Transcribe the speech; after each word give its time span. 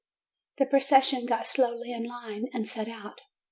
The 0.57 0.65
procession 0.65 1.27
got 1.27 1.45
slowly 1.45 1.91
into 1.93 2.09
line 2.09 2.47
and 2.55 2.67
set 2.67 2.87
out. 2.87 3.21